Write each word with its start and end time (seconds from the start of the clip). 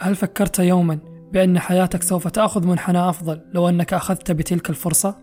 هل 0.00 0.14
فكرت 0.14 0.58
يوما 0.58 0.98
بأن 1.32 1.58
حياتك 1.58 2.02
سوف 2.02 2.28
تأخذ 2.28 2.66
منحنى 2.66 3.08
أفضل 3.08 3.40
لو 3.54 3.68
أنك 3.68 3.94
أخذت 3.94 4.32
بتلك 4.32 4.70
الفرصة؟ 4.70 5.18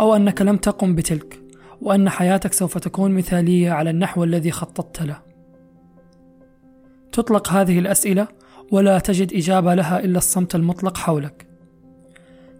أو 0.00 0.16
أنك 0.16 0.42
لم 0.42 0.56
تقم 0.56 0.94
بتلك 0.94 1.40
وأن 1.80 2.08
حياتك 2.08 2.52
سوف 2.52 2.78
تكون 2.78 3.10
مثالية 3.10 3.70
على 3.70 3.90
النحو 3.90 4.24
الذي 4.24 4.50
خططت 4.50 5.02
له 5.02 5.18
تطلق 7.12 7.48
هذه 7.48 7.78
الأسئلة 7.78 8.28
ولا 8.72 8.98
تجد 8.98 9.32
إجابة 9.34 9.74
لها 9.74 10.00
إلا 10.00 10.18
الصمت 10.18 10.54
المطلق 10.54 10.96
حولك 10.96 11.46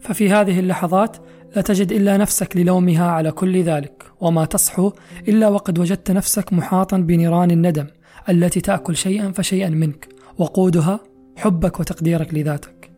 ففي 0.00 0.30
هذه 0.30 0.60
اللحظات 0.60 1.16
لا 1.56 1.62
تجد 1.62 1.92
إلا 1.92 2.16
نفسك 2.16 2.56
للومها 2.56 3.10
على 3.10 3.32
كل 3.32 3.62
ذلك 3.62 4.04
وما 4.20 4.44
تصحو 4.44 4.92
إلا 5.28 5.48
وقد 5.48 5.78
وجدت 5.78 6.10
نفسك 6.10 6.52
محاطا 6.52 6.96
بنيران 6.98 7.50
الندم 7.50 7.86
التي 8.28 8.60
تأكل 8.60 8.96
شيئا 8.96 9.32
فشيئا 9.32 9.68
منك 9.68 10.08
وقودها 10.38 11.00
حبك 11.38 11.80
وتقديرك 11.80 12.34
لذاتك. 12.34 12.90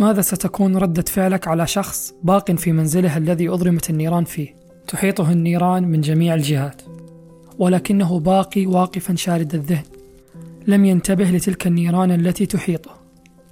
ماذا 0.00 0.20
ستكون 0.20 0.76
ردة 0.76 1.02
فعلك 1.02 1.48
على 1.48 1.66
شخص 1.66 2.14
باق 2.22 2.50
في 2.52 2.72
منزله 2.72 3.16
الذي 3.16 3.48
أضرمت 3.48 3.90
النيران 3.90 4.24
فيه؟ 4.24 4.56
تحيطه 4.88 5.32
النيران 5.32 5.88
من 5.88 6.00
جميع 6.00 6.34
الجهات 6.34 6.82
ولكنه 7.58 8.20
باقي 8.20 8.66
واقفا 8.66 9.14
شارد 9.14 9.54
الذهن. 9.54 9.82
لم 10.66 10.84
ينتبه 10.84 11.24
لتلك 11.24 11.66
النيران 11.66 12.10
التي 12.10 12.46
تحيطه 12.46 12.90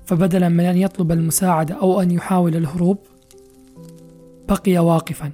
فبدلا 0.04 0.48
من 0.48 0.64
أن 0.64 0.76
يطلب 0.76 1.12
المساعدة 1.12 1.74
أو 1.74 2.00
أن 2.00 2.10
يحاول 2.10 2.56
الهروب 2.56 2.98
بقي 4.48 4.78
واقفا. 4.78 5.32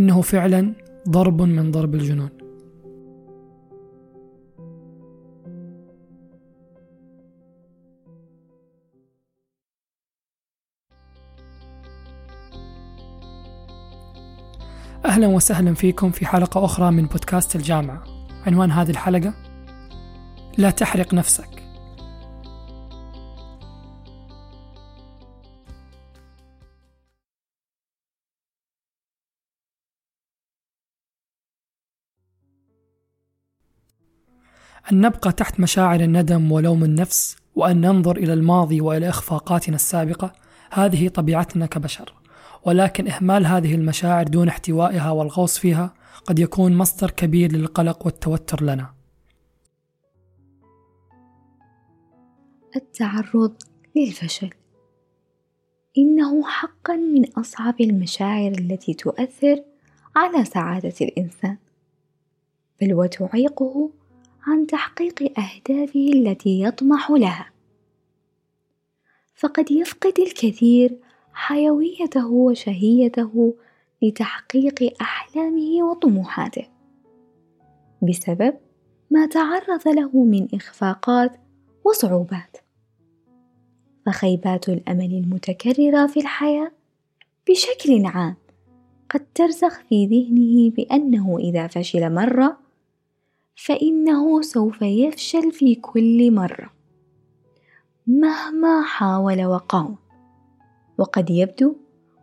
إنه 0.00 0.20
فعلا 0.20 0.72
ضرب 1.08 1.42
من 1.42 1.70
ضرب 1.70 1.94
الجنون. 1.94 2.41
أهلا 15.04 15.26
وسهلا 15.26 15.74
فيكم 15.74 16.10
في 16.10 16.26
حلقة 16.26 16.64
أخرى 16.64 16.90
من 16.90 17.06
بودكاست 17.06 17.56
الجامعة. 17.56 18.04
عنوان 18.46 18.70
هذه 18.70 18.90
الحلقة 18.90 19.34
لا 20.58 20.70
تحرق 20.70 21.14
نفسك. 21.14 21.62
أن 34.92 35.00
نبقى 35.00 35.32
تحت 35.32 35.60
مشاعر 35.60 36.00
الندم 36.00 36.52
ولوم 36.52 36.84
النفس 36.84 37.36
وأن 37.54 37.80
ننظر 37.80 38.16
إلى 38.16 38.32
الماضي 38.32 38.80
وإلى 38.80 39.08
إخفاقاتنا 39.08 39.76
السابقة 39.76 40.32
هذه 40.70 41.08
طبيعتنا 41.08 41.66
كبشر. 41.66 42.21
ولكن 42.66 43.08
إهمال 43.08 43.46
هذه 43.46 43.74
المشاعر 43.74 44.24
دون 44.24 44.48
احتوائها 44.48 45.10
والغوص 45.10 45.58
فيها 45.58 45.94
قد 46.26 46.38
يكون 46.38 46.76
مصدر 46.76 47.10
كبير 47.10 47.52
للقلق 47.52 48.06
والتوتر 48.06 48.64
لنا. 48.64 48.94
التعرض 52.76 53.54
للفشل 53.96 54.50
إنه 55.98 56.44
حقا 56.44 56.96
من 56.96 57.30
أصعب 57.30 57.80
المشاعر 57.80 58.52
التي 58.52 58.94
تؤثر 58.94 59.62
على 60.16 60.44
سعادة 60.44 60.94
الإنسان، 61.00 61.56
بل 62.80 62.94
وتعيقه 62.94 63.90
عن 64.46 64.66
تحقيق 64.66 65.22
أهدافه 65.22 66.10
التي 66.14 66.62
يطمح 66.62 67.10
لها، 67.10 67.50
فقد 69.34 69.70
يفقد 69.70 70.18
الكثير 70.18 70.98
حيويته 71.32 72.26
وشهيته 72.26 73.54
لتحقيق 74.02 74.94
أحلامه 75.00 75.82
وطموحاته. 75.90 76.68
بسبب 78.02 78.54
ما 79.10 79.26
تعرض 79.26 79.88
له 79.88 80.24
من 80.24 80.48
إخفاقات 80.54 81.32
وصعوبات. 81.84 82.56
فخيبات 84.06 84.68
الأمل 84.68 85.14
المتكررة 85.14 86.06
في 86.06 86.20
الحياة 86.20 86.72
بشكل 87.48 88.06
عام 88.06 88.34
قد 89.10 89.26
ترسخ 89.34 89.80
في 89.88 90.06
ذهنه 90.06 90.70
بأنه 90.70 91.38
إذا 91.38 91.66
فشل 91.66 92.14
مرة 92.14 92.58
فإنه 93.56 94.42
سوف 94.42 94.82
يفشل 94.82 95.52
في 95.52 95.74
كل 95.74 96.34
مرة 96.34 96.70
مهما 98.06 98.82
حاول 98.82 99.44
وقاوم 99.44 99.96
وقد 100.98 101.30
يبدو 101.30 101.76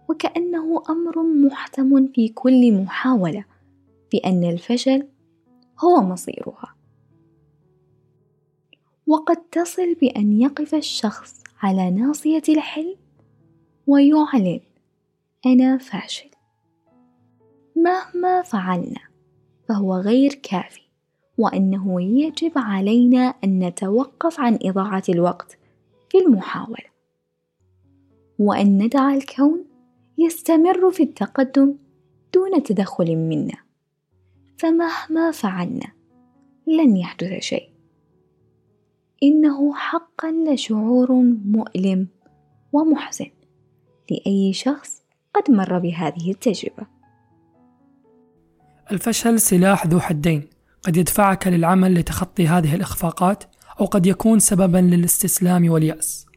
وكأنه 0.09 0.83
أمر 0.89 1.23
محتم 1.23 2.07
في 2.07 2.27
كل 2.27 2.73
محاولة 2.73 3.45
بأن 4.11 4.43
الفشل 4.43 5.07
هو 5.79 6.01
مصيرها. 6.01 6.75
وقد 9.07 9.37
تصل 9.51 9.95
بأن 9.95 10.41
يقف 10.41 10.75
الشخص 10.75 11.43
على 11.61 11.91
ناصية 11.91 12.43
الحلم 12.49 12.95
ويعلن 13.87 14.59
أنا 15.45 15.77
فاشل. 15.77 16.29
مهما 17.75 18.41
فعلنا 18.41 19.01
فهو 19.69 19.95
غير 19.95 20.33
كافي 20.33 20.81
وأنه 21.37 22.01
يجب 22.01 22.51
علينا 22.55 23.33
أن 23.43 23.59
نتوقف 23.59 24.39
عن 24.39 24.59
إضاعة 24.61 25.03
الوقت 25.09 25.57
في 26.09 26.17
المحاولة. 26.17 26.89
وأن 28.39 28.83
ندع 28.83 29.13
الكون 29.13 29.65
يستمر 30.17 30.91
في 30.91 31.03
التقدم 31.03 31.75
دون 32.33 32.63
تدخل 32.63 33.15
منا. 33.15 33.57
فمهما 34.57 35.31
فعلنا 35.31 35.91
لن 36.67 36.97
يحدث 36.97 37.41
شيء. 37.41 37.69
إنه 39.23 39.73
حقا 39.73 40.31
لشعور 40.31 41.11
مؤلم 41.45 42.07
ومحزن 42.73 43.31
لأي 44.11 44.53
شخص 44.53 45.01
قد 45.33 45.51
مر 45.51 45.79
بهذه 45.79 46.31
التجربة. 46.31 46.87
الفشل 48.91 49.39
سلاح 49.39 49.87
ذو 49.87 49.99
حدين. 49.99 50.49
قد 50.83 50.97
يدفعك 50.97 51.47
للعمل 51.47 51.93
لتخطي 51.93 52.47
هذه 52.47 52.75
الإخفاقات 52.75 53.43
أو 53.79 53.85
قد 53.85 54.05
يكون 54.05 54.39
سببا 54.39 54.77
للاستسلام 54.77 55.71
واليأس. 55.71 56.28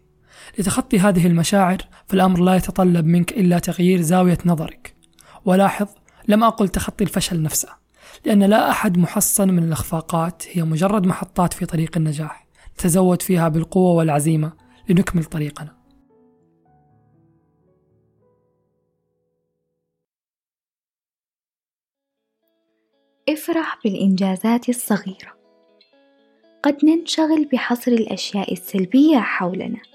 لتخطي 0.59 0.99
هذه 0.99 1.27
المشاعر 1.27 1.79
فالأمر 2.07 2.41
لا 2.41 2.55
يتطلب 2.55 3.07
منك 3.07 3.33
إلا 3.33 3.59
تغيير 3.59 4.01
زاوية 4.01 4.39
نظرك. 4.47 4.97
ولاحظ 5.45 5.89
لم 6.29 6.45
أقل 6.45 6.69
تخطي 6.69 7.05
الفشل 7.05 7.43
نفسه 7.43 7.69
لأن 8.25 8.43
لا 8.43 8.71
أحد 8.71 8.99
محصن 8.99 9.51
من 9.51 9.63
الإخفاقات 9.63 10.43
هي 10.51 10.63
مجرد 10.63 11.07
محطات 11.07 11.53
في 11.53 11.67
طريق 11.67 11.97
النجاح. 11.97 12.47
نتزود 12.75 13.23
فيها 13.23 13.49
بالقوة 13.49 13.93
والعزيمة 13.93 14.53
لنكمل 14.89 15.25
طريقنا. 15.25 15.83
افرح 23.29 23.79
بالإنجازات 23.85 24.69
الصغيرة. 24.69 25.33
قد 26.63 26.85
ننشغل 26.85 27.49
بحصر 27.53 27.93
الأشياء 27.93 28.53
السلبية 28.53 29.19
حولنا. 29.19 29.92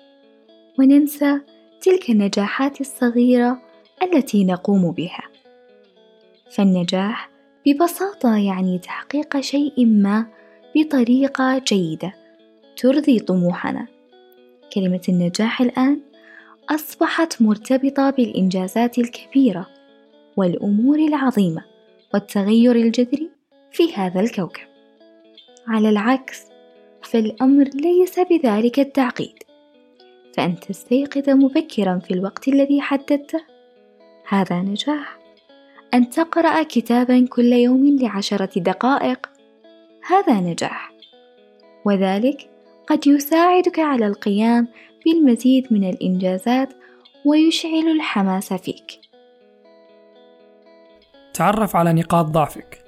وننسى 0.79 1.39
تلك 1.81 2.09
النجاحات 2.09 2.81
الصغيرة 2.81 3.61
التي 4.03 4.45
نقوم 4.45 4.91
بها. 4.91 5.23
فالنجاح 6.51 7.29
ببساطة 7.65 8.37
يعني 8.37 8.79
تحقيق 8.79 9.39
شيء 9.39 9.85
ما 9.85 10.25
بطريقة 10.75 11.57
جيدة 11.57 12.13
ترضي 12.77 13.19
طموحنا. 13.19 13.87
كلمة 14.73 15.01
النجاح 15.09 15.61
الآن 15.61 15.99
أصبحت 16.69 17.41
مرتبطة 17.41 18.09
بالإنجازات 18.09 18.97
الكبيرة 18.97 19.67
والأمور 20.37 20.99
العظيمة 20.99 21.63
والتغير 22.13 22.75
الجذري 22.75 23.29
في 23.71 23.93
هذا 23.93 24.19
الكوكب. 24.19 24.67
على 25.67 25.89
العكس 25.89 26.45
فالأمر 27.03 27.63
ليس 27.63 28.19
بذلك 28.19 28.79
التعقيد. 28.79 29.46
فأن 30.37 30.59
تستيقظ 30.59 31.29
مبكرا 31.29 31.99
في 31.99 32.13
الوقت 32.13 32.47
الذي 32.47 32.81
حددته؟ 32.81 33.39
هذا 34.29 34.61
نجاح. 34.61 35.17
أن 35.93 36.09
تقرأ 36.09 36.63
كتابا 36.63 37.27
كل 37.29 37.53
يوم 37.53 37.99
لعشرة 38.01 38.59
دقائق. 38.59 39.29
هذا 40.07 40.39
نجاح. 40.39 40.93
وذلك 41.85 42.49
قد 42.87 43.07
يساعدك 43.07 43.79
على 43.79 44.07
القيام 44.07 44.67
بالمزيد 45.05 45.67
من 45.71 45.89
الإنجازات 45.89 46.73
ويشعل 47.25 47.87
الحماس 47.95 48.53
فيك. 48.53 48.99
تعرف 51.33 51.75
على 51.75 51.93
نقاط 51.93 52.25
ضعفك. 52.25 52.83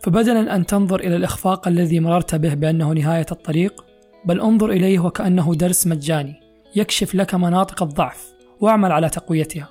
فبدلا 0.00 0.56
أن 0.56 0.66
تنظر 0.66 1.00
إلى 1.00 1.16
الإخفاق 1.16 1.68
الذي 1.68 2.00
مررت 2.00 2.34
به 2.34 2.54
بأنه 2.54 2.92
نهاية 2.92 3.26
الطريق 3.32 3.84
بل 4.24 4.40
انظر 4.40 4.70
إليه 4.70 4.98
وكأنه 4.98 5.54
درس 5.54 5.86
مجاني. 5.86 6.39
يكشف 6.76 7.14
لك 7.14 7.34
مناطق 7.34 7.82
الضعف 7.82 8.32
واعمل 8.60 8.92
على 8.92 9.08
تقويتها. 9.08 9.68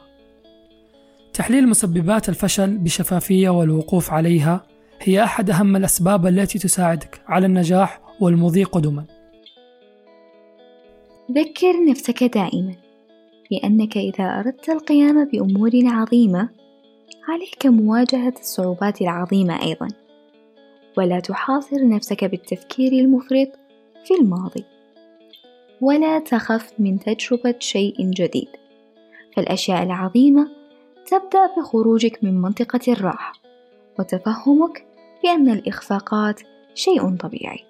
تحليل 1.33 1.69
مسببات 1.69 2.29
الفشل 2.29 2.77
بشفافية 2.77 3.49
والوقوف 3.49 4.11
عليها 4.11 4.63
هي 5.01 5.23
أحد 5.23 5.49
أهم 5.49 5.75
الأسباب 5.75 6.27
التي 6.27 6.59
تساعدك 6.59 7.21
على 7.27 7.45
النجاح 7.45 8.01
والمضي 8.19 8.63
قدما 8.63 9.05
ذكر 11.31 11.85
نفسك 11.89 12.23
دائما 12.23 12.75
بأنك 13.51 13.97
إذا 13.97 14.23
أردت 14.23 14.69
القيام 14.69 15.25
بأمور 15.25 15.71
عظيمة 15.75 16.49
عليك 17.27 17.65
مواجهة 17.65 18.33
الصعوبات 18.39 19.01
العظيمة 19.01 19.61
أيضا 19.61 19.87
ولا 20.97 21.19
تحاصر 21.19 21.87
نفسك 21.87 22.25
بالتفكير 22.25 22.91
المفرط 22.91 23.49
في 24.05 24.13
الماضي. 24.21 24.63
ولا 25.81 26.19
تخف 26.19 26.73
من 26.79 26.99
تجربة 26.99 27.55
شيء 27.59 28.11
جديد. 28.11 28.49
فالأشياء 29.35 29.83
العظيمة 29.83 30.47
تبدأ 31.07 31.55
بخروجك 31.57 32.23
من 32.23 32.41
منطقة 32.41 32.93
الراحة 32.93 33.33
وتفهمك 33.99 34.85
بأن 35.23 35.49
الإخفاقات 35.49 36.41
شيء 36.75 37.15
طبيعي. 37.15 37.65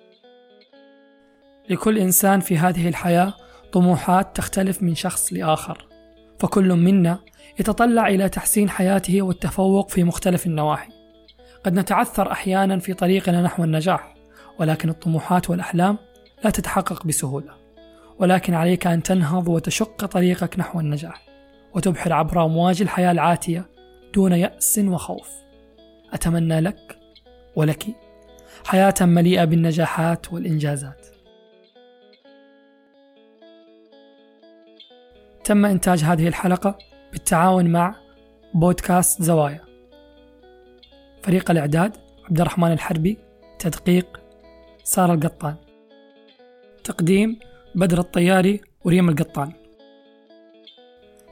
لكل 1.69 1.97
إنسان 1.97 2.39
في 2.39 2.57
هذه 2.57 2.87
الحياة 2.87 3.33
طموحات 3.71 4.35
تختلف 4.35 4.83
من 4.83 4.95
شخص 4.95 5.33
لآخر 5.33 5.87
فكل 6.39 6.73
منا 6.73 7.19
يتطلع 7.59 8.07
إلى 8.07 8.29
تحسين 8.29 8.69
حياته 8.69 9.21
والتفوق 9.21 9.89
في 9.89 10.03
مختلف 10.03 10.45
النواحي. 10.45 10.91
قد 11.63 11.73
نتعثر 11.73 12.31
أحيانا 12.31 12.79
في 12.79 12.93
طريقنا 12.93 13.41
نحو 13.41 13.63
النجاح 13.63 14.15
ولكن 14.59 14.89
الطموحات 14.89 15.49
والأحلام 15.49 15.97
لا 16.43 16.49
تتحقق 16.49 17.05
بسهولة. 17.05 17.68
ولكن 18.19 18.53
عليك 18.53 18.87
أن 18.87 19.03
تنهض 19.03 19.47
وتشق 19.47 20.05
طريقك 20.05 20.59
نحو 20.59 20.79
النجاح 20.79 21.25
وتبحر 21.73 22.13
عبر 22.13 22.45
أمواج 22.45 22.81
الحياة 22.81 23.11
العاتية 23.11 23.65
دون 24.13 24.31
يأس 24.31 24.79
وخوف. 24.83 25.29
أتمنى 26.13 26.59
لك 26.59 26.99
ولك 27.55 27.85
حياة 28.65 28.93
مليئة 29.01 29.45
بالنجاحات 29.45 30.33
والإنجازات. 30.33 31.07
تم 35.43 35.65
إنتاج 35.65 36.03
هذه 36.03 36.27
الحلقة 36.27 36.77
بالتعاون 37.11 37.65
مع 37.65 37.95
بودكاست 38.53 39.21
زوايا. 39.21 39.63
فريق 41.23 41.51
الإعداد 41.51 41.97
عبد 42.29 42.41
الرحمن 42.41 42.71
الحربي 42.71 43.17
تدقيق 43.59 44.19
سارة 44.83 45.13
القطان. 45.13 45.55
تقديم 46.83 47.39
بدر 47.75 47.99
الطياري 47.99 48.61
وريم 48.83 49.09
القطان. 49.09 49.51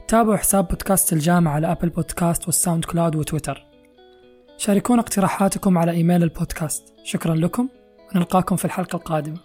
تابعوا 0.08 0.36
حساب 0.36 0.68
بودكاست 0.68 1.12
الجامعة 1.12 1.52
على 1.52 1.72
Apple 1.72 1.88
Podcasts 1.88 2.46
وال 2.46 2.84
SoundCloud 2.84 3.16
وتويتر. 3.16 3.66
شاركونا 4.56 5.00
اقتراحاتكم 5.00 5.78
على 5.78 5.92
إيميل 5.92 6.22
البودكاست. 6.22 6.94
شكرا 7.04 7.34
لكم. 7.34 7.68
ونلقاكم 8.14 8.56
في 8.56 8.64
الحلقة 8.64 8.96
القادمة. 8.96 9.38